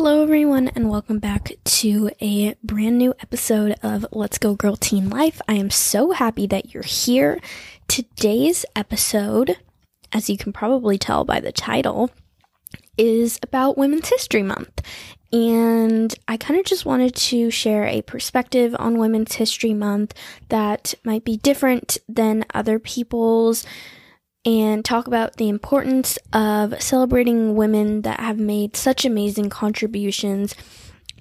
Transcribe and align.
Hello, 0.00 0.22
everyone, 0.22 0.68
and 0.76 0.88
welcome 0.88 1.18
back 1.18 1.54
to 1.64 2.08
a 2.20 2.54
brand 2.62 2.98
new 2.98 3.12
episode 3.20 3.74
of 3.82 4.06
Let's 4.12 4.38
Go 4.38 4.54
Girl 4.54 4.76
Teen 4.76 5.10
Life. 5.10 5.40
I 5.48 5.54
am 5.54 5.70
so 5.70 6.12
happy 6.12 6.46
that 6.46 6.72
you're 6.72 6.84
here. 6.84 7.40
Today's 7.88 8.64
episode, 8.76 9.56
as 10.12 10.30
you 10.30 10.38
can 10.38 10.52
probably 10.52 10.98
tell 10.98 11.24
by 11.24 11.40
the 11.40 11.50
title, 11.50 12.12
is 12.96 13.40
about 13.42 13.76
Women's 13.76 14.08
History 14.08 14.44
Month. 14.44 14.82
And 15.32 16.14
I 16.28 16.36
kind 16.36 16.60
of 16.60 16.64
just 16.64 16.86
wanted 16.86 17.16
to 17.16 17.50
share 17.50 17.84
a 17.84 18.02
perspective 18.02 18.76
on 18.78 18.98
Women's 18.98 19.34
History 19.34 19.74
Month 19.74 20.14
that 20.48 20.94
might 21.02 21.24
be 21.24 21.38
different 21.38 21.98
than 22.08 22.44
other 22.54 22.78
people's 22.78 23.66
and 24.44 24.84
talk 24.84 25.06
about 25.06 25.36
the 25.36 25.48
importance 25.48 26.18
of 26.32 26.80
celebrating 26.82 27.54
women 27.54 28.02
that 28.02 28.20
have 28.20 28.38
made 28.38 28.76
such 28.76 29.04
amazing 29.04 29.50
contributions 29.50 30.54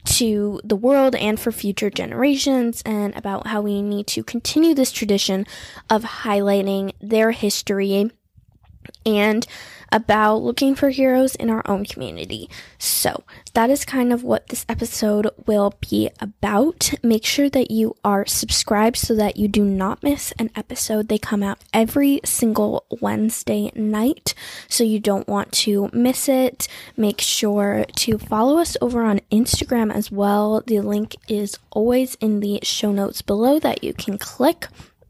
to 0.06 0.62
the 0.64 0.75
world 0.75 1.16
and 1.16 1.38
for 1.38 1.52
future 1.52 1.89
generations, 1.89 2.82
and 2.86 3.14
about 3.18 3.48
how 3.48 3.61
we 3.61 3.82
need 3.82 4.08
to 4.08 4.24
continue 4.24 4.74
this 4.74 4.92
tradition 4.92 5.46
of 5.89 6.04
highlighting 6.04 6.94
their 7.02 7.32
history 7.32 8.10
and 9.07 9.47
about 9.92 10.42
looking 10.42 10.75
for 10.75 10.89
heroes 10.89 11.34
in 11.36 11.50
our 11.50 11.61
own 11.66 11.86
community. 11.86 12.50
So, 12.78 13.24
that 13.54 13.70
is 13.70 13.86
kind 13.86 14.11
of 14.11 14.24
what 14.24 14.50
this 14.50 14.66
episode 14.68 15.30
will 15.46 15.74
be 15.89 16.10
about. 16.20 16.93
Make 17.02 17.25
sure 17.25 17.50
that 17.50 17.71
you 17.71 17.96
are 18.04 18.25
subscribed 18.25 18.97
so 18.97 19.16
that 19.16 19.38
you 19.38 19.47
do 19.47 19.64
not 19.64 20.04
miss 20.04 20.33
an 20.33 20.52
episode. 20.56 21.07
They 21.07 21.18
come 21.18 21.42
out 21.42 21.60
every 21.74 22.20
single 22.25 22.86
Wednesday 23.02 23.71
night, 23.75 24.33
so 24.68 24.83
you 24.83 25.00
don't 25.00 25.28
want 25.28 25.52
to 25.54 25.89
miss 25.94 26.28
it. 26.28 26.68
Make 26.96 27.21
sure 27.21 27.86
to 27.96 28.18
follow 28.18 28.58
us 28.58 28.75
over 28.82 29.04
on 29.04 29.21
Instagram 29.32 29.94
as 29.94 30.11
well. 30.11 30.61
The 30.68 30.82
link 30.82 31.16
is 31.28 31.58
always 31.71 32.16
in 32.16 32.42
the 32.42 32.59
show 32.63 32.91
notes 32.91 33.22
below 33.22 33.59
that 33.59 33.83
you 33.83 33.94
can 33.94 34.17
click 34.17 34.67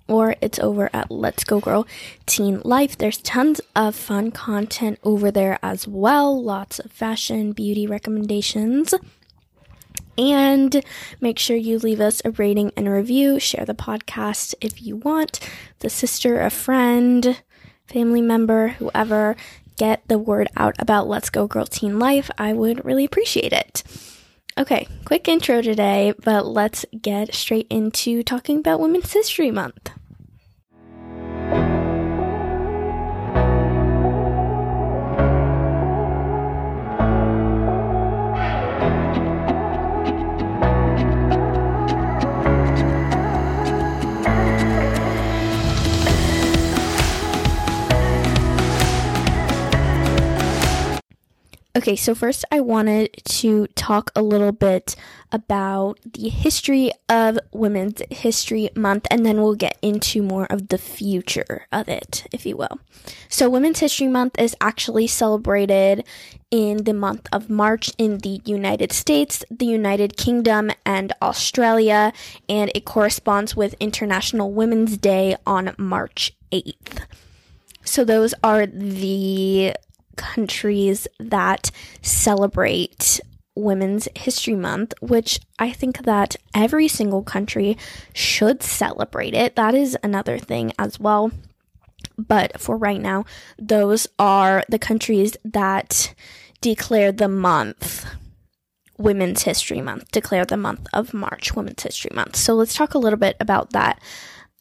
or 0.08 0.36
it's 0.42 0.60
over 0.60 0.90
at 0.94 1.12
Let's 1.12 1.44
Go 1.44 1.60
Girl 1.60 1.86
Teen 2.26 2.62
Life. 2.64 2.98
There's 2.98 3.18
tons 3.18 3.62
of 3.76 3.96
fun 3.96 4.32
content 4.32 5.00
over 5.04 5.32
there 5.32 5.60
as 5.62 5.88
well. 5.88 6.42
Lots 6.42 6.80
of 6.80 6.92
fashion, 6.92 7.52
beauty 7.52 7.86
recommendations. 7.86 8.94
And 10.18 10.84
make 11.22 11.38
sure 11.38 11.56
you 11.56 11.78
leave 11.78 12.00
us 12.02 12.22
a 12.26 12.32
rating 12.32 12.72
and 12.76 12.88
a 12.88 12.92
review. 12.92 13.40
Share 13.40 13.66
the 13.66 13.76
podcast 13.76 14.56
if 14.62 14.82
you 14.82 14.96
want. 14.96 15.40
The 15.80 15.90
sister, 15.90 16.42
a 16.42 16.50
friend, 16.50 17.42
family 17.86 18.22
member, 18.22 18.70
whoever, 18.70 19.36
get 19.78 20.08
the 20.08 20.18
word 20.18 20.48
out 20.58 20.76
about 20.80 21.08
Let's 21.08 21.30
Go 21.30 21.48
Girl 21.48 21.66
Teen 21.66 22.00
Life. 22.00 22.32
I 22.38 22.54
would 22.54 22.84
really 22.84 23.06
appreciate 23.06 23.54
it. 23.54 23.84
Okay, 24.58 24.88
quick 25.06 25.28
intro 25.28 25.62
today, 25.62 26.16
but 26.24 26.48
let's 26.48 26.84
get 27.00 27.36
straight 27.36 27.68
into 27.70 28.24
talking 28.24 28.58
about 28.58 28.80
Women's 28.80 29.14
History 29.14 29.52
Month. 29.52 29.92
Okay, 51.78 51.96
so 51.96 52.16
first 52.16 52.44
I 52.52 52.60
wanted 52.60 53.12
to 53.24 53.68
talk 53.76 54.10
a 54.16 54.24
little 54.24 54.52
bit 54.52 54.96
about 55.32 56.00
the 56.12 56.28
history 56.28 56.92
of 57.08 57.38
Women's 57.52 58.02
History 58.10 58.72
Month, 58.76 59.06
and 59.12 59.24
then 59.24 59.44
we'll 59.44 59.54
get 59.54 59.78
into 59.84 60.24
more 60.24 60.46
of 60.46 60.70
the 60.70 60.80
future 60.80 61.68
of 61.72 61.88
it, 61.88 62.26
if 62.34 62.48
you 62.48 62.58
will. 62.58 62.80
So, 63.30 63.48
Women's 63.48 63.78
History 63.78 64.08
Month 64.08 64.40
is 64.40 64.56
actually 64.60 65.06
celebrated 65.06 66.04
in 66.50 66.86
the 66.86 66.96
month 66.96 67.28
of 67.32 67.48
March 67.48 67.92
in 68.00 68.18
the 68.20 68.42
United 68.44 68.92
States, 68.92 69.46
the 69.52 69.68
United 69.68 70.18
Kingdom, 70.18 70.72
and 70.84 71.14
Australia, 71.22 72.12
and 72.50 72.72
it 72.74 72.86
corresponds 72.86 73.56
with 73.56 73.76
International 73.80 74.52
Women's 74.52 74.98
Day 74.98 75.36
on 75.46 75.76
March 75.78 76.34
8th. 76.52 77.06
So, 77.84 78.04
those 78.04 78.34
are 78.44 78.66
the 78.66 79.76
countries 80.18 81.08
that 81.20 81.72
celebrate 82.02 83.22
Women's 83.56 84.08
History 84.16 84.56
Month, 84.56 84.94
which 85.02 85.40
I 85.58 85.72
think 85.72 86.04
that 86.04 86.36
every 86.54 86.88
single 86.88 87.24
country 87.24 87.78
should 88.14 88.62
celebrate 88.62 89.34
it. 89.34 89.56
That 89.56 89.74
is 89.74 89.98
another 90.04 90.38
thing 90.38 90.74
as 90.78 91.00
well. 91.00 91.32
But 92.18 92.60
for 92.60 92.78
right 92.78 93.02
now, 93.02 93.26
those 93.58 94.08
are 94.20 94.64
the 94.70 94.80
countries 94.80 95.38
that 95.44 96.14
declare 96.62 97.12
the 97.12 97.28
month 97.28 98.06
Women's 98.98 99.44
History 99.44 99.82
Month, 99.82 100.12
declare 100.12 100.46
the 100.46 100.58
month 100.58 100.88
of 100.94 101.14
March 101.14 101.56
Women's 101.56 101.84
History 101.84 102.12
Month. 102.14 102.36
So 102.36 102.54
let's 102.56 102.76
talk 102.76 102.94
a 102.94 103.00
little 103.00 103.20
bit 103.20 103.38
about 103.40 103.72
that 103.72 104.02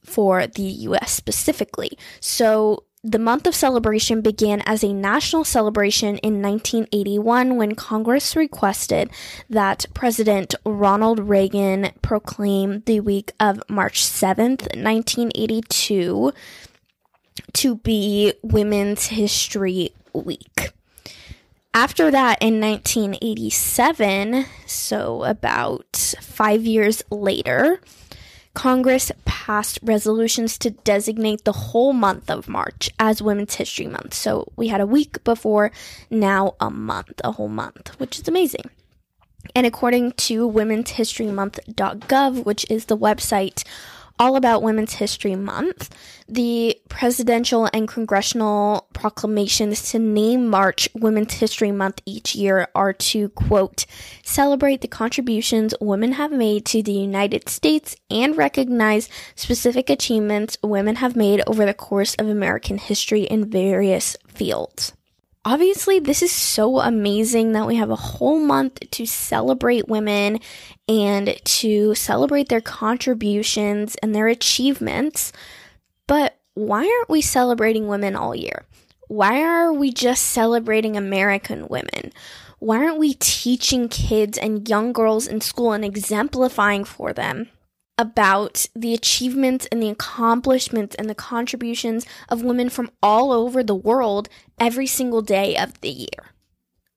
for 0.04 0.46
the 0.46 0.62
US 0.62 1.12
specifically. 1.12 1.98
So 2.20 2.84
the 3.06 3.18
month 3.20 3.46
of 3.46 3.54
celebration 3.54 4.20
began 4.20 4.62
as 4.66 4.82
a 4.82 4.92
national 4.92 5.44
celebration 5.44 6.18
in 6.18 6.42
1981 6.42 7.54
when 7.56 7.76
Congress 7.76 8.34
requested 8.34 9.08
that 9.48 9.86
President 9.94 10.56
Ronald 10.64 11.20
Reagan 11.20 11.92
proclaim 12.02 12.80
the 12.80 12.98
week 12.98 13.32
of 13.38 13.62
March 13.68 14.02
7th, 14.02 14.62
1982 14.74 16.32
to 17.52 17.76
be 17.76 18.32
Women's 18.42 19.06
History 19.06 19.90
Week. 20.12 20.72
After 21.72 22.10
that, 22.10 22.38
in 22.40 22.60
1987, 22.60 24.46
so 24.66 25.22
about 25.22 26.14
five 26.20 26.64
years 26.64 27.04
later, 27.10 27.80
Congress 28.56 29.12
passed 29.26 29.78
resolutions 29.82 30.56
to 30.56 30.70
designate 30.70 31.44
the 31.44 31.52
whole 31.52 31.92
month 31.92 32.30
of 32.30 32.48
March 32.48 32.88
as 32.98 33.20
Women's 33.20 33.56
History 33.56 33.86
Month. 33.86 34.14
So 34.14 34.50
we 34.56 34.68
had 34.68 34.80
a 34.80 34.86
week 34.86 35.22
before, 35.24 35.70
now 36.08 36.54
a 36.58 36.70
month, 36.70 37.20
a 37.22 37.32
whole 37.32 37.50
month, 37.50 37.90
which 38.00 38.18
is 38.18 38.26
amazing. 38.26 38.70
And 39.54 39.66
according 39.66 40.12
to 40.12 40.46
Women's 40.46 40.92
History 40.92 41.26
Month.gov, 41.26 42.46
which 42.46 42.64
is 42.70 42.86
the 42.86 42.96
website 42.96 43.62
all 44.19 44.37
about 44.37 44.62
Women's 44.62 44.94
History 44.94 45.37
Month. 45.37 45.94
The 46.28 46.81
presidential 46.88 47.69
and 47.72 47.87
congressional 47.87 48.88
proclamations 48.93 49.91
to 49.91 49.99
name 49.99 50.49
March 50.49 50.88
Women's 50.94 51.34
History 51.34 51.72
Month 51.72 52.00
each 52.06 52.34
year 52.34 52.69
are 52.75 52.93
to, 52.93 53.28
quote, 53.31 53.87
celebrate 54.22 54.81
the 54.81 54.88
contributions 54.88 55.75
women 55.81 56.12
have 56.12 56.32
made 56.32 56.65
to 56.66 56.82
the 56.82 56.93
United 56.93 57.49
States 57.49 57.97
and 58.10 58.37
recognize 58.37 59.09
specific 59.34 59.91
achievements 59.91 60.56
women 60.62 60.97
have 60.97 61.16
made 61.16 61.43
over 61.47 61.65
the 61.65 61.75
course 61.75 62.15
of 62.15 62.28
American 62.28 62.78
history 62.78 63.22
in 63.22 63.50
various 63.50 64.16
fields 64.27 64.93
obviously, 65.46 66.00
this 66.00 66.22
is 66.22 66.32
so 66.32 66.80
amazing 66.80 67.52
that 67.52 67.68
we 67.68 67.76
have 67.76 67.90
a 67.90 67.96
whole 67.96 68.40
month 68.40 68.80
to 68.90 69.06
celebrate 69.06 69.88
women 69.88 70.40
and 70.88 71.40
to 71.44 71.94
celebrate 71.94 72.48
their 72.48 72.60
contributions 72.60 73.94
and 74.02 74.12
their 74.12 74.26
achievements. 74.26 75.32
But 76.08 76.36
why 76.54 76.80
aren't 76.80 77.08
we 77.08 77.22
celebrating 77.22 77.86
women 77.86 78.16
all 78.16 78.34
year? 78.34 78.64
Why 79.06 79.42
are 79.42 79.72
we 79.72 79.92
just 79.92 80.24
celebrating 80.24 80.96
American 80.96 81.68
women? 81.68 82.12
Why 82.58 82.78
aren't 82.78 82.98
we 82.98 83.14
teaching 83.14 83.88
kids 83.88 84.36
and 84.36 84.68
young 84.68 84.92
girls 84.92 85.28
in 85.28 85.41
school 85.41 85.72
and 85.72 85.84
exemplifying 85.84 86.84
for 86.84 87.12
them 87.12 87.50
about 87.98 88.66
the 88.75 88.93
achievements 88.93 89.66
and 89.72 89.83
the 89.83 89.89
accomplishments 89.89 90.95
and 90.97 91.09
the 91.09 91.15
contributions 91.15 92.07
of 92.28 92.43
women 92.43 92.69
from 92.69 92.91
all 93.03 93.33
over 93.33 93.63
the 93.63 93.75
world 93.75 94.28
every 94.60 94.87
single 94.87 95.22
day 95.22 95.57
of 95.57 95.81
the 95.81 95.91
year. 95.91 96.33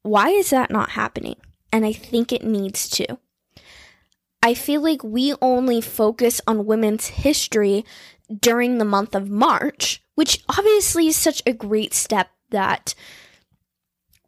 Why 0.02 0.30
is 0.30 0.50
that 0.50 0.72
not 0.72 0.92
happening? 0.92 1.36
And 1.72 1.86
I 1.86 1.94
think 1.94 2.32
it 2.32 2.44
needs 2.44 2.90
to. 2.90 3.18
I 4.42 4.54
feel 4.54 4.82
like 4.82 5.04
we 5.04 5.34
only 5.42 5.82
focus 5.82 6.40
on 6.48 6.66
women's 6.66 7.08
history 7.08 7.86
during 8.34 8.78
the 8.78 8.86
month 8.86 9.16
of 9.16 9.30
March, 9.30 10.02
which 10.16 10.44
obviously 10.48 11.08
is 11.08 11.16
such 11.16 11.44
a 11.46 11.54
great 11.54 11.94
step 11.94 12.30
that 12.50 12.96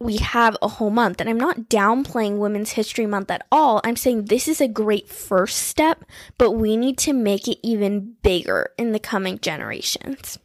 we 0.01 0.17
have 0.17 0.57
a 0.61 0.67
whole 0.67 0.89
month. 0.89 1.21
And 1.21 1.29
I'm 1.29 1.39
not 1.39 1.69
downplaying 1.69 2.37
Women's 2.37 2.71
History 2.71 3.05
Month 3.05 3.31
at 3.31 3.45
all. 3.51 3.81
I'm 3.83 3.95
saying 3.95 4.25
this 4.25 4.47
is 4.47 4.59
a 4.59 4.67
great 4.67 5.09
first 5.09 5.57
step, 5.57 6.03
but 6.37 6.51
we 6.51 6.75
need 6.75 6.97
to 6.99 7.13
make 7.13 7.47
it 7.47 7.59
even 7.63 8.15
bigger 8.23 8.71
in 8.77 8.91
the 8.91 8.99
coming 8.99 9.39
generations. 9.39 10.39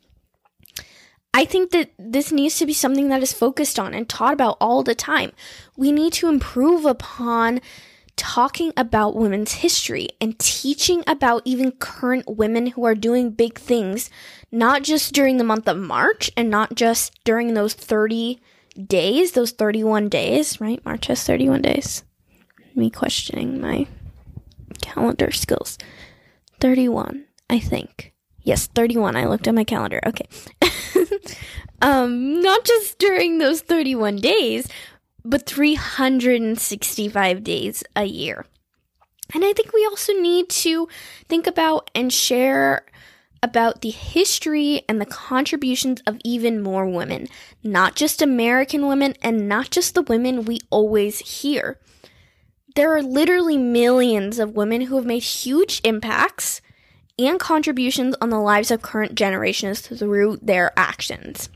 I 1.32 1.44
think 1.44 1.70
that 1.72 1.90
this 1.98 2.32
needs 2.32 2.56
to 2.58 2.66
be 2.66 2.72
something 2.72 3.08
that 3.10 3.22
is 3.22 3.32
focused 3.32 3.78
on 3.78 3.92
and 3.92 4.08
taught 4.08 4.32
about 4.32 4.56
all 4.60 4.82
the 4.82 4.94
time. 4.94 5.32
We 5.76 5.92
need 5.92 6.14
to 6.14 6.28
improve 6.28 6.86
upon 6.86 7.60
talking 8.16 8.72
about 8.76 9.14
women's 9.14 9.52
history 9.52 10.08
and 10.18 10.38
teaching 10.38 11.04
about 11.06 11.42
even 11.44 11.72
current 11.72 12.24
women 12.26 12.68
who 12.68 12.84
are 12.86 12.94
doing 12.94 13.30
big 13.30 13.58
things, 13.58 14.08
not 14.50 14.82
just 14.82 15.12
during 15.12 15.36
the 15.36 15.44
month 15.44 15.68
of 15.68 15.76
March 15.76 16.30
and 16.36 16.48
not 16.48 16.74
just 16.74 17.22
during 17.24 17.52
those 17.52 17.74
30 17.74 18.40
days, 18.84 19.32
those 19.32 19.52
31 19.52 20.08
days, 20.08 20.60
right? 20.60 20.84
March 20.84 21.06
has 21.06 21.22
31 21.24 21.62
days. 21.62 22.04
Me 22.74 22.90
questioning 22.90 23.60
my 23.60 23.86
calendar 24.82 25.30
skills. 25.32 25.78
31, 26.60 27.24
I 27.48 27.58
think. 27.58 28.12
Yes, 28.42 28.66
31. 28.68 29.16
I 29.16 29.26
looked 29.26 29.48
at 29.48 29.54
my 29.54 29.64
calendar. 29.64 30.00
Okay. 30.06 30.28
um, 31.82 32.40
not 32.40 32.64
just 32.64 32.98
during 32.98 33.38
those 33.38 33.60
31 33.60 34.16
days, 34.16 34.68
but 35.24 35.46
365 35.46 37.42
days 37.42 37.82
a 37.96 38.04
year. 38.04 38.46
And 39.34 39.44
I 39.44 39.52
think 39.52 39.72
we 39.72 39.84
also 39.86 40.12
need 40.12 40.48
to 40.50 40.88
think 41.28 41.46
about 41.46 41.90
and 41.94 42.12
share 42.12 42.86
about 43.46 43.80
the 43.80 43.90
history 43.90 44.82
and 44.88 45.00
the 45.00 45.06
contributions 45.06 46.02
of 46.04 46.18
even 46.24 46.60
more 46.60 46.84
women, 46.84 47.28
not 47.62 47.94
just 47.94 48.20
American 48.20 48.88
women 48.88 49.14
and 49.22 49.48
not 49.48 49.70
just 49.70 49.94
the 49.94 50.02
women 50.02 50.44
we 50.44 50.58
always 50.68 51.20
hear. 51.20 51.78
There 52.74 52.92
are 52.94 53.02
literally 53.02 53.56
millions 53.56 54.40
of 54.40 54.56
women 54.56 54.82
who 54.82 54.96
have 54.96 55.06
made 55.06 55.22
huge 55.22 55.80
impacts 55.84 56.60
and 57.18 57.38
contributions 57.38 58.16
on 58.20 58.30
the 58.30 58.40
lives 58.40 58.72
of 58.72 58.82
current 58.82 59.14
generations 59.14 59.80
through 59.80 60.38
their 60.42 60.72
actions. 60.76 61.48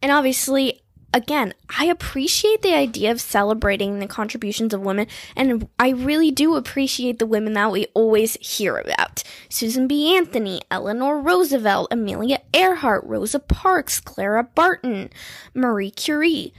And 0.00 0.10
obviously, 0.10 0.80
again, 1.12 1.54
I 1.78 1.86
appreciate 1.86 2.62
the 2.62 2.74
idea 2.74 3.10
of 3.10 3.20
celebrating 3.20 3.98
the 3.98 4.06
contributions 4.06 4.74
of 4.74 4.80
women, 4.80 5.06
and 5.36 5.68
I 5.78 5.90
really 5.90 6.30
do 6.30 6.54
appreciate 6.54 7.18
the 7.18 7.26
women 7.26 7.54
that 7.54 7.72
we 7.72 7.86
always 7.94 8.34
hear 8.40 8.76
about 8.76 9.22
Susan 9.48 9.86
B. 9.86 10.16
Anthony, 10.16 10.60
Eleanor 10.70 11.20
Roosevelt, 11.20 11.88
Amelia 11.90 12.40
Earhart, 12.52 13.04
Rosa 13.04 13.38
Parks, 13.38 14.00
Clara 14.00 14.44
Barton, 14.44 15.10
Marie 15.54 15.90
Curie. 15.90 16.52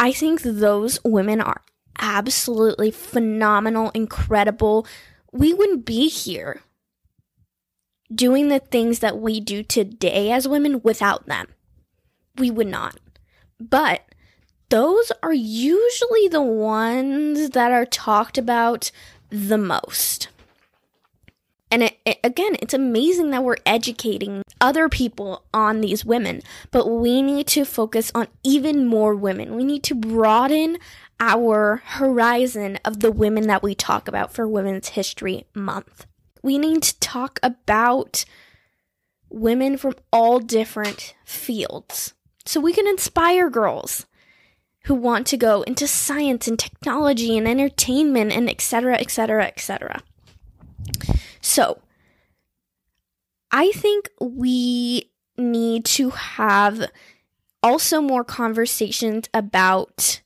I 0.00 0.12
think 0.12 0.42
those 0.42 0.98
women 1.04 1.40
are 1.40 1.62
absolutely 1.98 2.90
phenomenal, 2.90 3.90
incredible. 3.94 4.86
We 5.32 5.54
wouldn't 5.54 5.84
be 5.84 6.08
here 6.08 6.62
doing 8.14 8.48
the 8.48 8.58
things 8.58 8.98
that 8.98 9.18
we 9.18 9.40
do 9.40 9.62
today 9.62 10.30
as 10.30 10.48
women 10.48 10.82
without 10.82 11.26
them. 11.26 11.48
We 12.36 12.50
would 12.50 12.66
not. 12.66 12.98
But 13.70 14.02
those 14.68 15.12
are 15.22 15.34
usually 15.34 16.28
the 16.28 16.42
ones 16.42 17.50
that 17.50 17.72
are 17.72 17.84
talked 17.84 18.38
about 18.38 18.90
the 19.30 19.58
most. 19.58 20.28
And 21.70 21.82
it, 21.84 21.98
it, 22.04 22.18
again, 22.22 22.56
it's 22.60 22.74
amazing 22.74 23.30
that 23.30 23.44
we're 23.44 23.56
educating 23.64 24.42
other 24.60 24.88
people 24.88 25.44
on 25.54 25.80
these 25.80 26.04
women, 26.04 26.42
but 26.70 26.86
we 26.86 27.22
need 27.22 27.46
to 27.48 27.64
focus 27.64 28.12
on 28.14 28.28
even 28.44 28.86
more 28.86 29.14
women. 29.14 29.56
We 29.56 29.64
need 29.64 29.82
to 29.84 29.94
broaden 29.94 30.78
our 31.18 31.82
horizon 31.84 32.78
of 32.84 33.00
the 33.00 33.12
women 33.12 33.46
that 33.46 33.62
we 33.62 33.74
talk 33.74 34.08
about 34.08 34.32
for 34.32 34.46
Women's 34.46 34.88
History 34.88 35.46
Month. 35.54 36.06
We 36.42 36.58
need 36.58 36.82
to 36.82 36.98
talk 36.98 37.38
about 37.42 38.24
women 39.30 39.76
from 39.76 39.94
all 40.12 40.40
different 40.40 41.14
fields 41.24 42.12
so 42.44 42.60
we 42.60 42.72
can 42.72 42.86
inspire 42.86 43.50
girls 43.50 44.06
who 44.84 44.94
want 44.94 45.26
to 45.28 45.36
go 45.36 45.62
into 45.62 45.86
science 45.86 46.48
and 46.48 46.58
technology 46.58 47.38
and 47.38 47.46
entertainment 47.46 48.32
and 48.32 48.48
etc 48.50 48.94
etc 48.94 49.44
etc 49.46 50.02
so 51.40 51.80
i 53.50 53.70
think 53.72 54.08
we 54.20 55.10
need 55.38 55.84
to 55.84 56.10
have 56.10 56.90
also 57.62 58.00
more 58.00 58.24
conversations 58.24 59.28
about 59.32 60.20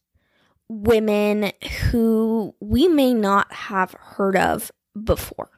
women 0.68 1.52
who 1.90 2.54
we 2.60 2.88
may 2.88 3.14
not 3.14 3.52
have 3.52 3.92
heard 3.92 4.36
of 4.36 4.72
before. 5.04 5.50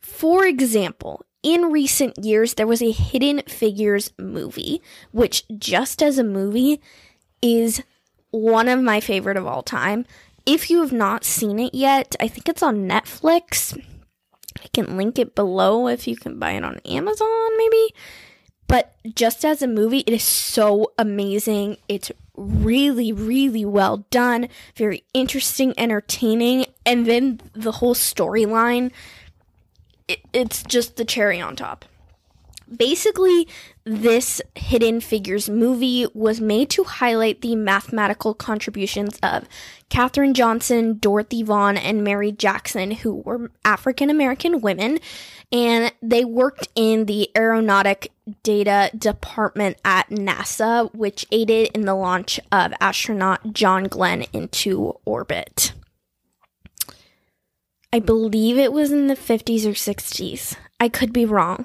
For 0.00 0.46
example 0.46 1.24
in 1.42 1.72
recent 1.72 2.24
years, 2.24 2.54
there 2.54 2.66
was 2.66 2.82
a 2.82 2.90
Hidden 2.90 3.42
Figures 3.48 4.12
movie, 4.18 4.82
which, 5.12 5.44
just 5.58 6.02
as 6.02 6.18
a 6.18 6.24
movie, 6.24 6.80
is 7.42 7.82
one 8.30 8.68
of 8.68 8.82
my 8.82 9.00
favorite 9.00 9.36
of 9.36 9.46
all 9.46 9.62
time. 9.62 10.06
If 10.44 10.70
you 10.70 10.80
have 10.80 10.92
not 10.92 11.24
seen 11.24 11.58
it 11.58 11.74
yet, 11.74 12.14
I 12.20 12.28
think 12.28 12.48
it's 12.48 12.62
on 12.62 12.88
Netflix. 12.88 13.76
I 14.62 14.68
can 14.72 14.96
link 14.96 15.18
it 15.18 15.34
below 15.34 15.88
if 15.88 16.06
you 16.06 16.16
can 16.16 16.38
buy 16.38 16.52
it 16.52 16.64
on 16.64 16.78
Amazon, 16.84 17.58
maybe. 17.58 17.94
But 18.68 18.94
just 19.14 19.44
as 19.44 19.62
a 19.62 19.68
movie, 19.68 20.00
it 20.06 20.12
is 20.12 20.24
so 20.24 20.92
amazing. 20.98 21.76
It's 21.88 22.10
really, 22.36 23.12
really 23.12 23.64
well 23.64 24.06
done, 24.10 24.48
very 24.74 25.04
interesting, 25.14 25.72
entertaining, 25.78 26.66
and 26.84 27.06
then 27.06 27.40
the 27.54 27.72
whole 27.72 27.94
storyline 27.94 28.90
it, 30.08 30.20
it's 30.32 30.62
just 30.62 30.96
the 30.96 31.04
cherry 31.04 31.40
on 31.40 31.56
top. 31.56 31.84
Basically, 32.74 33.46
this 33.84 34.42
Hidden 34.56 35.00
Figures 35.00 35.48
movie 35.48 36.06
was 36.14 36.40
made 36.40 36.68
to 36.70 36.82
highlight 36.82 37.40
the 37.40 37.54
mathematical 37.54 38.34
contributions 38.34 39.20
of 39.22 39.46
Katherine 39.88 40.34
Johnson, 40.34 40.98
Dorothy 40.98 41.44
Vaughan, 41.44 41.76
and 41.76 42.02
Mary 42.02 42.32
Jackson, 42.32 42.90
who 42.90 43.14
were 43.14 43.52
African 43.64 44.10
American 44.10 44.60
women, 44.60 44.98
and 45.52 45.92
they 46.02 46.24
worked 46.24 46.66
in 46.74 47.06
the 47.06 47.30
aeronautic 47.36 48.10
data 48.42 48.90
department 48.98 49.76
at 49.84 50.10
NASA, 50.10 50.92
which 50.92 51.24
aided 51.30 51.68
in 51.72 51.82
the 51.82 51.94
launch 51.94 52.40
of 52.50 52.72
astronaut 52.80 53.52
John 53.52 53.84
Glenn 53.84 54.22
into 54.32 54.98
orbit. 55.04 55.72
I 57.96 57.98
believe 57.98 58.58
it 58.58 58.74
was 58.74 58.92
in 58.92 59.06
the 59.06 59.14
50s 59.14 59.64
or 59.64 59.70
60s. 59.70 60.54
I 60.78 60.90
could 60.90 61.14
be 61.14 61.24
wrong. 61.24 61.64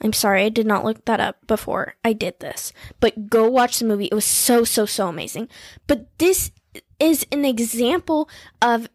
I'm 0.00 0.12
sorry, 0.12 0.42
I 0.42 0.48
did 0.48 0.66
not 0.66 0.84
look 0.84 1.04
that 1.04 1.20
up 1.20 1.46
before 1.46 1.94
I 2.04 2.14
did 2.14 2.40
this. 2.40 2.72
But 2.98 3.30
go 3.30 3.48
watch 3.48 3.78
the 3.78 3.84
movie. 3.84 4.06
It 4.06 4.14
was 4.14 4.24
so, 4.24 4.64
so, 4.64 4.86
so 4.86 5.06
amazing. 5.06 5.48
But 5.86 6.08
this 6.18 6.50
is 6.98 7.24
an 7.30 7.44
example 7.44 8.28
of 8.60 8.88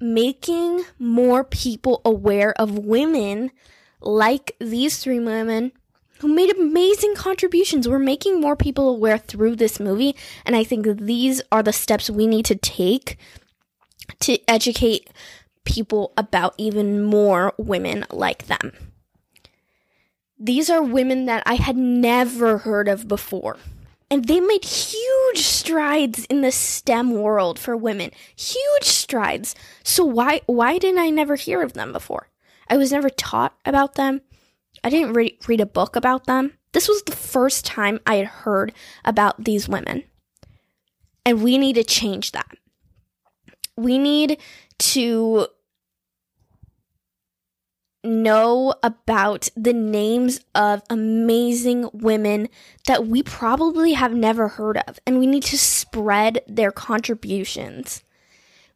making 0.00 0.84
more 0.98 1.44
people 1.44 2.00
aware 2.06 2.58
of 2.58 2.78
women 2.78 3.50
like 4.00 4.56
these 4.58 4.96
three 4.96 5.20
women 5.20 5.72
who 6.20 6.28
made 6.28 6.56
amazing 6.56 7.16
contributions. 7.16 7.86
We're 7.86 7.98
making 7.98 8.40
more 8.40 8.56
people 8.56 8.88
aware 8.88 9.18
through 9.18 9.56
this 9.56 9.78
movie. 9.78 10.16
And 10.46 10.56
I 10.56 10.64
think 10.64 10.86
these 10.86 11.42
are 11.52 11.62
the 11.62 11.70
steps 11.70 12.08
we 12.08 12.26
need 12.26 12.46
to 12.46 12.56
take 12.56 13.18
to 14.20 14.38
educate 14.48 15.10
people 15.64 16.12
about 16.16 16.54
even 16.58 17.02
more 17.02 17.54
women 17.58 18.04
like 18.10 18.46
them. 18.46 18.72
These 20.38 20.68
are 20.68 20.82
women 20.82 21.26
that 21.26 21.42
I 21.46 21.54
had 21.54 21.76
never 21.76 22.58
heard 22.58 22.88
of 22.88 23.06
before. 23.06 23.58
And 24.10 24.26
they 24.26 24.40
made 24.40 24.64
huge 24.64 25.38
strides 25.38 26.26
in 26.26 26.42
the 26.42 26.52
STEM 26.52 27.12
world 27.12 27.58
for 27.58 27.76
women. 27.76 28.10
Huge 28.36 28.84
strides. 28.84 29.54
So 29.84 30.04
why 30.04 30.42
why 30.46 30.78
didn't 30.78 30.98
I 30.98 31.10
never 31.10 31.36
hear 31.36 31.62
of 31.62 31.72
them 31.72 31.92
before? 31.92 32.28
I 32.68 32.76
was 32.76 32.92
never 32.92 33.08
taught 33.08 33.56
about 33.64 33.94
them. 33.94 34.20
I 34.84 34.90
didn't 34.90 35.14
re- 35.14 35.38
read 35.46 35.60
a 35.60 35.66
book 35.66 35.96
about 35.96 36.26
them. 36.26 36.52
This 36.72 36.88
was 36.88 37.02
the 37.04 37.16
first 37.16 37.64
time 37.64 38.00
I 38.06 38.16
had 38.16 38.26
heard 38.26 38.72
about 39.04 39.44
these 39.44 39.68
women. 39.68 40.04
And 41.24 41.42
we 41.42 41.56
need 41.56 41.74
to 41.74 41.84
change 41.84 42.32
that. 42.32 42.56
We 43.76 43.98
need 43.98 44.38
to 44.78 45.46
know 48.04 48.74
about 48.82 49.48
the 49.56 49.72
names 49.72 50.40
of 50.54 50.82
amazing 50.90 51.88
women 51.92 52.48
that 52.86 53.06
we 53.06 53.22
probably 53.22 53.92
have 53.92 54.12
never 54.12 54.48
heard 54.48 54.78
of, 54.88 54.98
and 55.06 55.18
we 55.18 55.26
need 55.26 55.44
to 55.44 55.58
spread 55.58 56.40
their 56.48 56.72
contributions. 56.72 58.02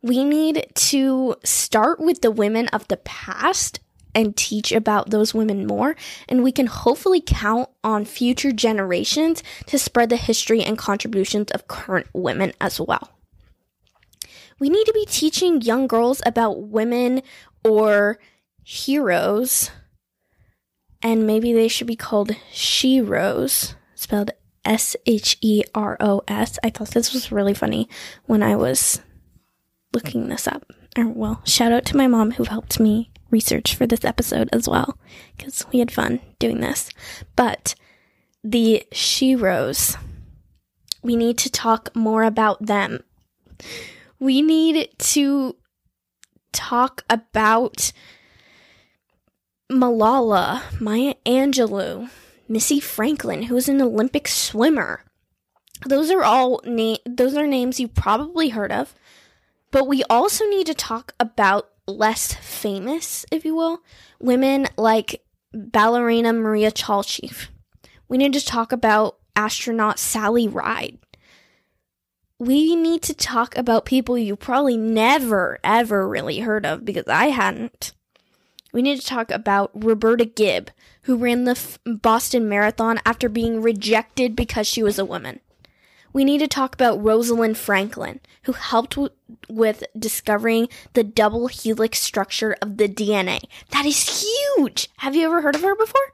We 0.03 0.25
need 0.25 0.67
to 0.75 1.37
start 1.45 1.99
with 1.99 2.21
the 2.21 2.31
women 2.31 2.69
of 2.69 2.87
the 2.88 2.99
past 2.99 3.81
and 4.15 4.37
teach 4.37 4.73
about 4.73 5.11
those 5.11 5.35
women 5.35 5.67
more, 5.67 5.97
and 6.29 6.43
we 6.43 6.53
can 6.53 6.67
hopefully 6.67 7.21
count 7.25 7.69
on 7.83 8.05
future 8.05 8.53
generations 8.53 9.43
to 9.67 9.79
spread 9.79 10.09
the 10.09 10.17
history 10.17 10.62
and 10.62 10.79
contributions 10.79 11.50
of 11.50 11.69
current 11.69 12.07
women 12.15 12.53
as 12.61 12.81
well 12.81 13.15
we 14.59 14.69
need 14.69 14.85
to 14.85 14.93
be 14.93 15.07
teaching 15.07 15.61
young 15.61 15.87
girls 15.87 16.23
about 16.25 16.63
women 16.63 17.23
or 17.65 18.19
heroes 18.63 19.71
and 21.03 21.27
maybe 21.27 21.53
they 21.53 21.69
should 21.69 21.87
be 21.87 21.97
called 21.97 22.31
Sheroes, 22.53 23.75
spelled 23.95 24.33
S 24.65 24.97
H 25.07 25.39
E 25.41 25.63
R 25.75 25.97
O 26.01 26.23
S. 26.27 26.59
I 26.65 26.71
thought 26.71 26.91
this 26.91 27.13
was 27.13 27.31
really 27.31 27.55
funny 27.55 27.89
when 28.25 28.43
I 28.43 28.57
was 28.57 29.01
looking 29.93 30.29
this 30.29 30.49
up. 30.49 30.65
Or, 30.97 31.07
well, 31.07 31.43
shout 31.45 31.73
out 31.73 31.85
to 31.87 31.97
my 31.97 32.07
mom 32.07 32.33
who 32.33 32.45
helped 32.45 32.81
me 32.81 33.13
research 33.31 33.75
for 33.75 33.87
this 33.87 34.05
episode 34.05 34.49
as 34.53 34.69
well, 34.69 34.99
because 35.37 35.65
we 35.73 35.79
had 35.79 35.93
fun 35.93 36.21
doing 36.39 36.61
this. 36.61 36.91
But 37.37 37.75
the 38.43 38.85
Sheroes, 38.93 39.97
we 41.03 41.15
need 41.15 41.39
to 41.39 41.51
talk 41.51 41.95
more 41.95 42.25
about 42.25 42.67
them. 42.67 43.05
We 44.26 44.42
need 44.42 44.88
to 44.99 45.54
talk 46.50 47.04
about 47.09 47.92
Malala, 49.71 50.62
Maya 50.80 51.14
Angelou, 51.25 52.11
Missy 52.49 52.80
Franklin, 52.80 53.42
who's 53.45 53.68
an 53.68 53.80
Olympic 53.80 54.26
swimmer. 54.26 55.04
Those 55.87 56.11
are 56.11 56.25
all 56.25 56.61
na- 56.64 56.97
those 57.09 57.37
are 57.37 57.47
names 57.47 57.78
you've 57.78 57.95
probably 57.95 58.49
heard 58.49 58.73
of. 58.73 58.97
But 59.71 59.87
we 59.87 60.02
also 60.11 60.45
need 60.47 60.66
to 60.66 60.75
talk 60.75 61.14
about 61.21 61.68
less 61.87 62.35
famous, 62.35 63.25
if 63.30 63.45
you 63.45 63.54
will, 63.54 63.78
women 64.18 64.66
like 64.76 65.23
ballerina 65.54 66.33
Maria 66.33 66.73
Tallchief. 66.73 67.50
We 68.09 68.18
need 68.18 68.33
to 68.33 68.45
talk 68.45 68.73
about 68.73 69.18
astronaut 69.37 70.00
Sally 70.00 70.49
Ride. 70.49 70.99
We 72.38 72.76
need 72.76 73.02
to 73.02 73.14
talk 73.14 73.57
about 73.57 73.87
people 73.87 74.19
you 74.19 74.37
probably 74.37 74.76
never, 74.76 75.59
ever 75.64 76.07
really 76.07 76.40
heard 76.40 76.66
of 76.66 76.85
because 76.85 77.07
I 77.09 77.26
hadn't. 77.26 77.93
We 78.73 78.83
need 78.83 79.00
to 79.00 79.07
talk 79.07 79.31
about 79.31 79.71
Roberta 79.73 80.26
Gibb, 80.26 80.71
who 81.02 81.16
ran 81.16 81.45
the 81.45 81.52
F- 81.52 81.78
Boston 81.87 82.47
Marathon 82.47 83.00
after 83.07 83.31
being 83.31 83.62
rejected 83.62 84.37
because 84.37 84.66
she 84.66 84.83
was 84.83 84.99
a 84.99 85.05
woman. 85.05 85.40
We 86.12 86.25
need 86.25 86.38
to 86.38 86.49
talk 86.49 86.75
about 86.75 87.02
Rosalind 87.02 87.57
Franklin, 87.57 88.21
who 88.43 88.52
helped 88.52 88.97
w- 88.97 89.11
with 89.49 89.85
discovering 89.99 90.69
the 90.93 91.05
double 91.05 91.47
helix 91.47 92.00
structure 92.00 92.57
of 92.61 92.76
the 92.76 92.88
DNA. 92.88 93.40
That 93.71 93.87
is 93.87 94.23
huge! 94.23 94.90
Have 94.99 95.14
you 95.14 95.25
ever 95.26 95.40
heard 95.40 95.55
of 95.55 95.62
her 95.62 95.75
before? 95.75 96.12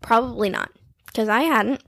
Probably 0.00 0.48
not, 0.48 0.72
because 1.06 1.28
I 1.28 1.42
hadn't. 1.42 1.82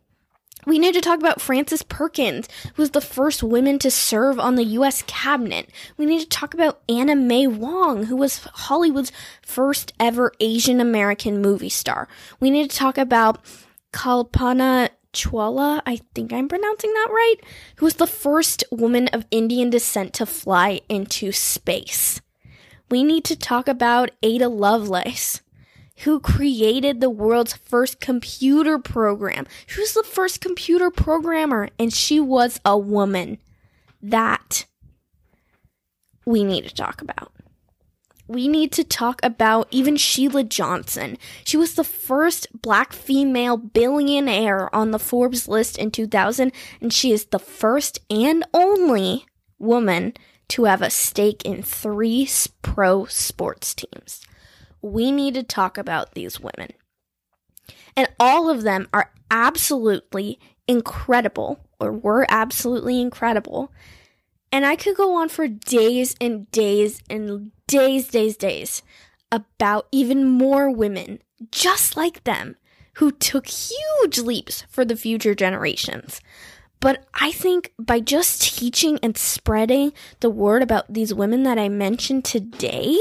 We 0.66 0.80
need 0.80 0.94
to 0.94 1.00
talk 1.00 1.20
about 1.20 1.40
Frances 1.40 1.84
Perkins, 1.84 2.48
who 2.74 2.82
was 2.82 2.90
the 2.90 3.00
first 3.00 3.40
woman 3.40 3.78
to 3.78 3.90
serve 3.90 4.40
on 4.40 4.56
the 4.56 4.64
U.S. 4.64 5.02
cabinet. 5.06 5.70
We 5.96 6.06
need 6.06 6.20
to 6.20 6.28
talk 6.28 6.54
about 6.54 6.80
Anna 6.88 7.14
May 7.14 7.46
Wong, 7.46 8.06
who 8.06 8.16
was 8.16 8.38
Hollywood's 8.52 9.12
first 9.42 9.92
ever 10.00 10.32
Asian 10.40 10.80
American 10.80 11.40
movie 11.40 11.68
star. 11.68 12.08
We 12.40 12.50
need 12.50 12.68
to 12.68 12.76
talk 12.76 12.98
about 12.98 13.44
Kalpana 13.92 14.90
Chawla, 15.12 15.82
I 15.86 16.00
think 16.14 16.32
I'm 16.32 16.48
pronouncing 16.48 16.92
that 16.92 17.08
right, 17.10 17.36
who 17.76 17.86
was 17.86 17.94
the 17.94 18.06
first 18.06 18.64
woman 18.70 19.08
of 19.08 19.24
Indian 19.30 19.70
descent 19.70 20.12
to 20.14 20.26
fly 20.26 20.80
into 20.88 21.30
space. 21.30 22.20
We 22.90 23.02
need 23.02 23.24
to 23.24 23.36
talk 23.36 23.68
about 23.68 24.10
Ada 24.22 24.48
Lovelace 24.48 25.40
who 26.04 26.20
created 26.20 27.00
the 27.00 27.10
world's 27.10 27.54
first 27.54 28.00
computer 28.00 28.78
program. 28.78 29.46
She 29.66 29.80
was 29.80 29.94
the 29.94 30.02
first 30.02 30.40
computer 30.40 30.90
programmer, 30.90 31.70
and 31.78 31.92
she 31.92 32.20
was 32.20 32.60
a 32.64 32.76
woman. 32.76 33.38
That 34.02 34.66
we 36.24 36.44
need 36.44 36.64
to 36.64 36.74
talk 36.74 37.00
about. 37.00 37.32
We 38.28 38.48
need 38.48 38.72
to 38.72 38.84
talk 38.84 39.20
about 39.22 39.68
even 39.70 39.96
Sheila 39.96 40.44
Johnson. 40.44 41.16
She 41.44 41.56
was 41.56 41.74
the 41.74 41.84
first 41.84 42.48
black 42.60 42.92
female 42.92 43.56
billionaire 43.56 44.74
on 44.74 44.90
the 44.90 44.98
Forbes 44.98 45.48
list 45.48 45.78
in 45.78 45.92
2000, 45.92 46.52
and 46.80 46.92
she 46.92 47.12
is 47.12 47.26
the 47.26 47.38
first 47.38 48.00
and 48.10 48.44
only 48.52 49.26
woman 49.58 50.12
to 50.48 50.64
have 50.64 50.82
a 50.82 50.90
stake 50.90 51.44
in 51.44 51.62
three 51.62 52.28
pro 52.62 53.06
sports 53.06 53.74
teams 53.74 54.26
we 54.82 55.10
need 55.10 55.34
to 55.34 55.42
talk 55.42 55.78
about 55.78 56.14
these 56.14 56.40
women. 56.40 56.70
And 57.96 58.08
all 58.20 58.50
of 58.50 58.62
them 58.62 58.88
are 58.92 59.10
absolutely 59.30 60.38
incredible, 60.68 61.60
or 61.80 61.92
were 61.92 62.26
absolutely 62.28 63.00
incredible. 63.00 63.72
And 64.52 64.64
I 64.64 64.76
could 64.76 64.96
go 64.96 65.16
on 65.16 65.28
for 65.28 65.48
days 65.48 66.14
and 66.20 66.50
days 66.50 67.02
and 67.10 67.50
days, 67.66 68.08
days, 68.08 68.36
days 68.36 68.82
about 69.32 69.88
even 69.90 70.28
more 70.28 70.70
women 70.70 71.20
just 71.50 71.96
like 71.96 72.24
them 72.24 72.56
who 72.94 73.10
took 73.10 73.46
huge 73.46 74.18
leaps 74.18 74.62
for 74.68 74.84
the 74.84 74.96
future 74.96 75.34
generations. 75.34 76.20
But 76.80 77.06
I 77.14 77.32
think 77.32 77.72
by 77.78 78.00
just 78.00 78.42
teaching 78.42 78.98
and 79.02 79.16
spreading 79.16 79.92
the 80.20 80.30
word 80.30 80.62
about 80.62 80.92
these 80.92 81.12
women 81.12 81.42
that 81.42 81.58
I 81.58 81.68
mentioned 81.68 82.24
today, 82.24 82.96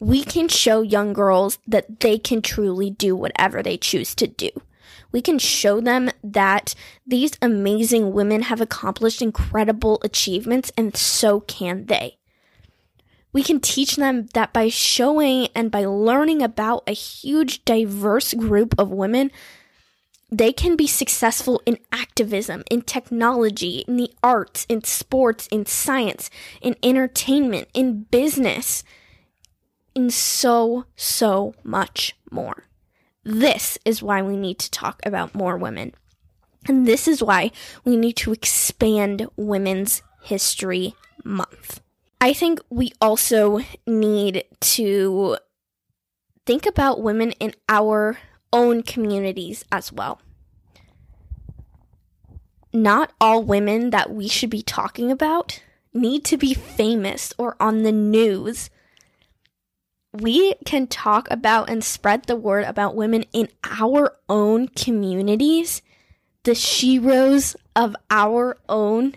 we 0.00 0.22
can 0.22 0.48
show 0.48 0.82
young 0.82 1.12
girls 1.12 1.58
that 1.66 2.00
they 2.00 2.18
can 2.18 2.40
truly 2.40 2.90
do 2.90 3.16
whatever 3.16 3.62
they 3.62 3.76
choose 3.76 4.14
to 4.14 4.26
do. 4.26 4.50
We 5.10 5.22
can 5.22 5.38
show 5.38 5.80
them 5.80 6.10
that 6.22 6.74
these 7.06 7.32
amazing 7.42 8.12
women 8.12 8.42
have 8.42 8.60
accomplished 8.60 9.22
incredible 9.22 9.98
achievements 10.02 10.70
and 10.76 10.96
so 10.96 11.40
can 11.40 11.86
they. 11.86 12.18
We 13.32 13.42
can 13.42 13.60
teach 13.60 13.96
them 13.96 14.26
that 14.34 14.52
by 14.52 14.68
showing 14.68 15.48
and 15.54 15.70
by 15.70 15.84
learning 15.84 16.42
about 16.42 16.84
a 16.86 16.92
huge 16.92 17.64
diverse 17.64 18.34
group 18.34 18.74
of 18.78 18.90
women, 18.90 19.30
they 20.30 20.52
can 20.52 20.76
be 20.76 20.86
successful 20.86 21.62
in 21.64 21.78
activism, 21.90 22.62
in 22.70 22.82
technology, 22.82 23.84
in 23.88 23.96
the 23.96 24.12
arts, 24.22 24.66
in 24.68 24.84
sports, 24.84 25.46
in 25.48 25.66
science, 25.66 26.30
in 26.60 26.76
entertainment, 26.82 27.68
in 27.74 28.02
business 28.04 28.84
and 29.98 30.14
so, 30.14 30.84
so 30.94 31.56
much 31.64 32.16
more. 32.30 32.68
This 33.24 33.78
is 33.84 34.00
why 34.00 34.22
we 34.22 34.36
need 34.36 34.60
to 34.60 34.70
talk 34.70 35.00
about 35.04 35.34
more 35.34 35.56
women. 35.56 35.92
And 36.68 36.86
this 36.86 37.08
is 37.08 37.20
why 37.20 37.50
we 37.84 37.96
need 37.96 38.14
to 38.18 38.32
expand 38.32 39.26
Women's 39.36 40.02
History 40.22 40.94
Month. 41.24 41.80
I 42.20 42.32
think 42.32 42.60
we 42.70 42.92
also 43.00 43.58
need 43.88 44.44
to 44.60 45.36
think 46.46 46.64
about 46.64 47.02
women 47.02 47.32
in 47.32 47.54
our 47.68 48.18
own 48.52 48.84
communities 48.84 49.64
as 49.72 49.92
well. 49.92 50.20
Not 52.72 53.12
all 53.20 53.42
women 53.42 53.90
that 53.90 54.12
we 54.12 54.28
should 54.28 54.50
be 54.50 54.62
talking 54.62 55.10
about 55.10 55.60
need 55.92 56.24
to 56.26 56.36
be 56.36 56.54
famous 56.54 57.34
or 57.36 57.56
on 57.58 57.82
the 57.82 57.90
news 57.90 58.70
we 60.12 60.54
can 60.64 60.86
talk 60.86 61.30
about 61.30 61.68
and 61.68 61.84
spread 61.84 62.24
the 62.24 62.36
word 62.36 62.64
about 62.64 62.96
women 62.96 63.24
in 63.32 63.48
our 63.64 64.16
own 64.28 64.68
communities, 64.68 65.82
the 66.44 66.52
sheroes 66.52 67.54
of 67.76 67.94
our 68.10 68.56
own 68.68 69.14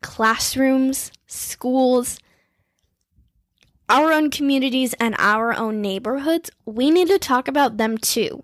classrooms, 0.00 1.12
schools, 1.26 2.18
our 3.88 4.12
own 4.12 4.30
communities, 4.30 4.94
and 4.94 5.14
our 5.18 5.54
own 5.54 5.82
neighborhoods. 5.82 6.50
We 6.64 6.90
need 6.90 7.08
to 7.08 7.18
talk 7.18 7.46
about 7.46 7.76
them 7.76 7.98
too. 7.98 8.42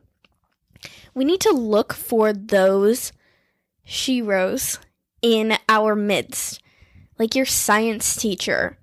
We 1.15 1.25
need 1.25 1.41
to 1.41 1.53
look 1.53 1.95
for 1.95 2.33
those 2.33 3.13
sheroes 3.87 4.79
in 5.23 5.57
our 5.69 5.97
midst, 5.97 6.63
like 7.19 7.35
your 7.35 7.47
science 7.47 8.15
teacher 8.15 8.78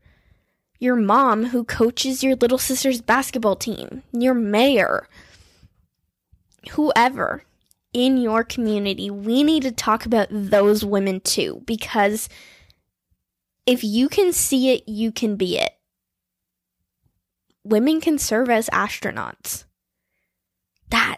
your 0.79 0.95
mom 0.95 1.45
who 1.45 1.63
coaches 1.63 2.23
your 2.23 2.35
little 2.35 2.57
sister's 2.57 3.01
basketball 3.01 3.55
team, 3.55 4.03
your 4.11 4.33
mayor, 4.33 5.07
whoever 6.71 7.43
in 7.93 8.17
your 8.17 8.43
community, 8.43 9.09
we 9.09 9.43
need 9.43 9.63
to 9.63 9.71
talk 9.71 10.05
about 10.05 10.27
those 10.29 10.83
women 10.83 11.21
too 11.21 11.61
because 11.65 12.27
if 13.65 13.83
you 13.83 14.09
can 14.09 14.33
see 14.33 14.73
it, 14.73 14.87
you 14.87 15.11
can 15.11 15.37
be 15.37 15.57
it. 15.57 15.71
Women 17.63 17.99
can 17.99 18.19
serve 18.19 18.49
as 18.49 18.69
astronauts. 18.69 19.63
That 20.89 21.17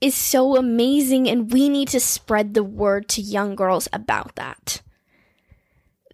is 0.00 0.16
so 0.16 0.56
amazing, 0.56 1.28
and 1.28 1.52
we 1.52 1.68
need 1.68 1.88
to 1.88 2.00
spread 2.00 2.54
the 2.54 2.64
word 2.64 3.08
to 3.10 3.20
young 3.20 3.54
girls 3.54 3.86
about 3.92 4.34
that 4.34 4.82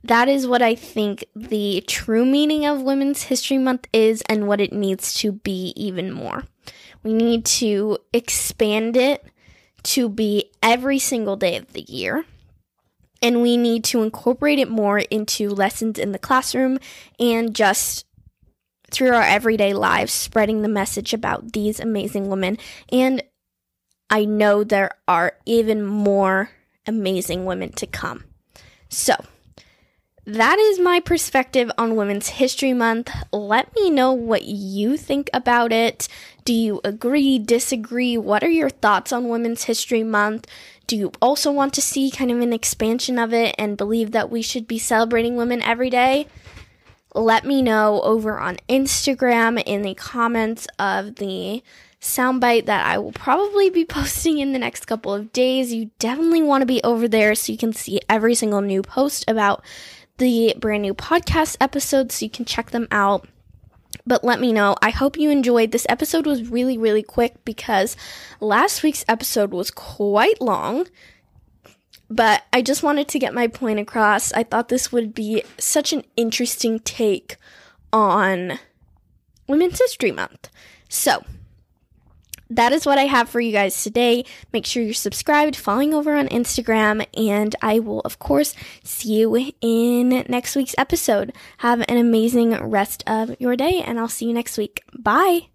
that 0.08 0.28
is 0.28 0.46
what 0.46 0.62
I 0.62 0.74
think 0.74 1.24
the 1.34 1.82
true 1.86 2.24
meaning 2.24 2.66
of 2.66 2.82
Women's 2.82 3.24
History 3.24 3.58
Month 3.58 3.86
is 3.92 4.22
and 4.28 4.46
what 4.46 4.60
it 4.60 4.72
needs 4.72 5.14
to 5.14 5.32
be 5.32 5.72
even 5.76 6.12
more. 6.12 6.44
We 7.02 7.12
need 7.12 7.44
to 7.46 7.98
expand 8.12 8.96
it 8.96 9.24
to 9.84 10.08
be 10.08 10.50
every 10.62 10.98
single 10.98 11.36
day 11.36 11.56
of 11.56 11.72
the 11.72 11.82
year. 11.82 12.24
And 13.22 13.40
we 13.40 13.56
need 13.56 13.84
to 13.84 14.02
incorporate 14.02 14.58
it 14.58 14.68
more 14.68 14.98
into 14.98 15.48
lessons 15.48 15.98
in 15.98 16.12
the 16.12 16.18
classroom 16.18 16.78
and 17.18 17.54
just 17.54 18.04
through 18.90 19.12
our 19.12 19.22
everyday 19.22 19.72
lives, 19.72 20.12
spreading 20.12 20.62
the 20.62 20.68
message 20.68 21.14
about 21.14 21.52
these 21.52 21.80
amazing 21.80 22.28
women. 22.28 22.58
And 22.90 23.22
I 24.10 24.24
know 24.24 24.64
there 24.64 24.90
are 25.08 25.34
even 25.44 25.84
more 25.84 26.50
amazing 26.86 27.44
women 27.44 27.72
to 27.72 27.86
come. 27.86 28.24
So, 28.88 29.14
that 30.26 30.58
is 30.58 30.80
my 30.80 30.98
perspective 30.98 31.70
on 31.78 31.94
Women's 31.94 32.28
History 32.28 32.72
Month. 32.72 33.10
Let 33.32 33.72
me 33.76 33.90
know 33.90 34.12
what 34.12 34.42
you 34.42 34.96
think 34.96 35.30
about 35.32 35.72
it. 35.72 36.08
Do 36.44 36.52
you 36.52 36.80
agree, 36.82 37.38
disagree? 37.38 38.18
What 38.18 38.42
are 38.42 38.50
your 38.50 38.70
thoughts 38.70 39.12
on 39.12 39.28
Women's 39.28 39.64
History 39.64 40.02
Month? 40.02 40.48
Do 40.88 40.96
you 40.96 41.12
also 41.22 41.52
want 41.52 41.74
to 41.74 41.80
see 41.80 42.10
kind 42.10 42.32
of 42.32 42.40
an 42.40 42.52
expansion 42.52 43.20
of 43.20 43.32
it 43.32 43.54
and 43.56 43.76
believe 43.76 44.10
that 44.12 44.30
we 44.30 44.42
should 44.42 44.66
be 44.66 44.78
celebrating 44.78 45.36
women 45.36 45.62
every 45.62 45.90
day? 45.90 46.26
Let 47.14 47.44
me 47.44 47.62
know 47.62 48.00
over 48.02 48.38
on 48.38 48.58
Instagram 48.68 49.62
in 49.64 49.82
the 49.82 49.94
comments 49.94 50.66
of 50.78 51.16
the 51.16 51.62
soundbite 52.00 52.66
that 52.66 52.84
I 52.84 52.98
will 52.98 53.12
probably 53.12 53.70
be 53.70 53.84
posting 53.86 54.38
in 54.38 54.52
the 54.52 54.58
next 54.58 54.86
couple 54.86 55.14
of 55.14 55.32
days. 55.32 55.72
You 55.72 55.90
definitely 56.00 56.42
want 56.42 56.62
to 56.62 56.66
be 56.66 56.82
over 56.82 57.06
there 57.06 57.36
so 57.36 57.52
you 57.52 57.58
can 57.58 57.72
see 57.72 58.00
every 58.08 58.34
single 58.34 58.60
new 58.60 58.82
post 58.82 59.24
about 59.28 59.64
the 60.18 60.54
brand 60.58 60.82
new 60.82 60.94
podcast 60.94 61.56
episodes 61.60 62.16
so 62.16 62.24
you 62.24 62.30
can 62.30 62.44
check 62.44 62.70
them 62.70 62.88
out. 62.90 63.28
But 64.06 64.24
let 64.24 64.40
me 64.40 64.52
know. 64.52 64.76
I 64.80 64.90
hope 64.90 65.18
you 65.18 65.30
enjoyed. 65.30 65.72
This 65.72 65.86
episode 65.88 66.26
was 66.26 66.48
really, 66.48 66.78
really 66.78 67.02
quick 67.02 67.44
because 67.44 67.96
last 68.40 68.82
week's 68.82 69.04
episode 69.08 69.52
was 69.52 69.70
quite 69.70 70.40
long. 70.40 70.86
But 72.08 72.44
I 72.52 72.62
just 72.62 72.82
wanted 72.84 73.08
to 73.08 73.18
get 73.18 73.34
my 73.34 73.48
point 73.48 73.80
across. 73.80 74.32
I 74.32 74.44
thought 74.44 74.68
this 74.68 74.92
would 74.92 75.12
be 75.14 75.42
such 75.58 75.92
an 75.92 76.04
interesting 76.16 76.78
take 76.80 77.36
on 77.92 78.60
Women's 79.48 79.80
History 79.80 80.12
Month. 80.12 80.50
So, 80.88 81.24
that 82.50 82.72
is 82.72 82.86
what 82.86 82.98
I 82.98 83.04
have 83.04 83.28
for 83.28 83.40
you 83.40 83.52
guys 83.52 83.82
today. 83.82 84.24
Make 84.52 84.66
sure 84.66 84.82
you're 84.82 84.94
subscribed, 84.94 85.56
following 85.56 85.94
over 85.94 86.14
on 86.14 86.28
Instagram, 86.28 87.06
and 87.16 87.54
I 87.62 87.78
will, 87.78 88.00
of 88.00 88.18
course, 88.18 88.54
see 88.84 89.20
you 89.20 89.52
in 89.60 90.24
next 90.28 90.56
week's 90.56 90.74
episode. 90.78 91.32
Have 91.58 91.84
an 91.88 91.96
amazing 91.96 92.52
rest 92.68 93.02
of 93.06 93.34
your 93.38 93.56
day, 93.56 93.82
and 93.82 93.98
I'll 93.98 94.08
see 94.08 94.26
you 94.26 94.34
next 94.34 94.58
week. 94.58 94.82
Bye. 94.96 95.48